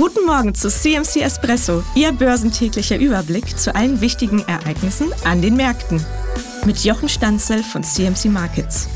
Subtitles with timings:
[0.00, 6.02] Guten Morgen zu CMC Espresso, Ihr börsentäglicher Überblick zu allen wichtigen Ereignissen an den Märkten.
[6.64, 8.88] Mit Jochen Stanzel von CMC Markets.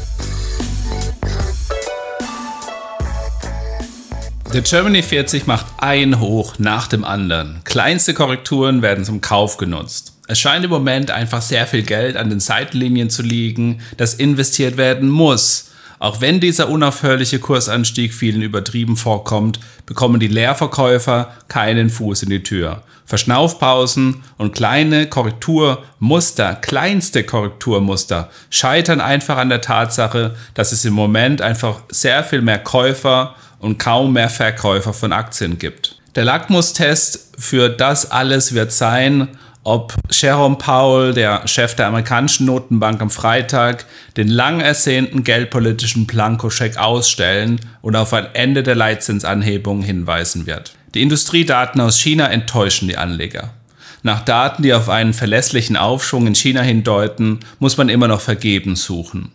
[4.55, 7.61] Der Germany 40 macht ein Hoch nach dem anderen.
[7.65, 10.15] Kleinste Korrekturen werden zum Kauf genutzt.
[10.27, 14.79] Es scheint im Moment einfach sehr viel Geld an den Seitenlinien zu liegen, das investiert
[14.79, 15.67] werden muss.
[16.05, 22.43] Auch wenn dieser unaufhörliche Kursanstieg vielen übertrieben vorkommt, bekommen die Leerverkäufer keinen Fuß in die
[22.43, 22.83] Tür.
[23.07, 31.41] Verschnaufpausen und kleine Korrekturmuster, kleinste Korrekturmuster, scheitern einfach an der Tatsache, dass es im Moment
[31.41, 36.03] einfach sehr viel mehr Käufer und kaum mehr Verkäufer von Aktien gibt.
[36.17, 43.01] Der Lackmustest für das alles wird sein, ob Jerome Powell, der Chef der amerikanischen Notenbank,
[43.01, 50.47] am Freitag den lang ersehnten geldpolitischen Plankoscheck ausstellen und auf ein Ende der Leitzinsanhebung hinweisen
[50.47, 50.77] wird.
[50.95, 53.55] Die Industriedaten aus China enttäuschen die Anleger.
[54.03, 58.85] Nach Daten, die auf einen verlässlichen Aufschwung in China hindeuten, muss man immer noch vergebens
[58.85, 59.33] suchen.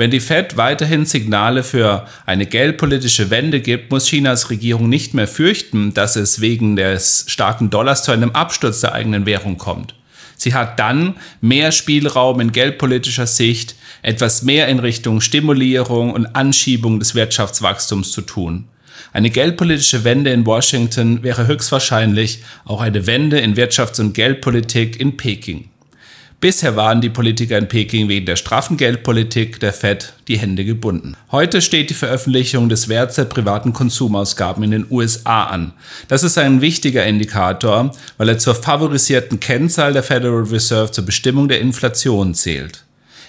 [0.00, 5.26] Wenn die Fed weiterhin Signale für eine geldpolitische Wende gibt, muss Chinas Regierung nicht mehr
[5.26, 9.96] fürchten, dass es wegen des starken Dollars zu einem Absturz der eigenen Währung kommt.
[10.36, 17.00] Sie hat dann mehr Spielraum in geldpolitischer Sicht, etwas mehr in Richtung Stimulierung und Anschiebung
[17.00, 18.68] des Wirtschaftswachstums zu tun.
[19.12, 25.16] Eine geldpolitische Wende in Washington wäre höchstwahrscheinlich auch eine Wende in Wirtschafts- und Geldpolitik in
[25.16, 25.70] Peking.
[26.40, 31.16] Bisher waren die Politiker in Peking wegen der straffen Geldpolitik der Fed die Hände gebunden.
[31.32, 35.72] Heute steht die Veröffentlichung des Werts der privaten Konsumausgaben in den USA an.
[36.06, 41.48] Das ist ein wichtiger Indikator, weil er zur favorisierten Kennzahl der Federal Reserve zur Bestimmung
[41.48, 42.84] der Inflation zählt.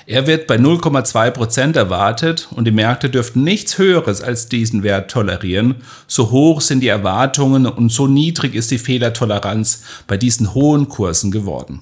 [0.05, 5.09] Er wird bei 0,2 Prozent erwartet und die Märkte dürften nichts Höheres als diesen Wert
[5.09, 5.77] tolerieren.
[6.05, 11.31] So hoch sind die Erwartungen und so niedrig ist die Fehlertoleranz bei diesen hohen Kursen
[11.31, 11.81] geworden.